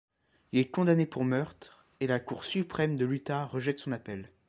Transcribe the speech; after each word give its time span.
Il 0.51 0.57
est 0.59 0.71
condamné 0.71 1.05
pour 1.05 1.23
meurtre, 1.25 1.85
et 1.99 2.07
la 2.07 2.19
Cour 2.19 2.43
suprême 2.43 2.97
de 2.97 3.05
l'Utah 3.05 3.45
rejette 3.45 3.77
son 3.79 3.91
appel. 3.91 4.27